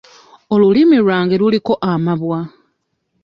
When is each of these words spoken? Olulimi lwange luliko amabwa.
Olulimi 0.53 0.97
lwange 1.03 1.35
luliko 1.41 1.73
amabwa. 1.91 2.39